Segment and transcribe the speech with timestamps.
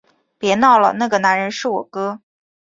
[0.39, 2.21] 别闹了，那个男人是我哥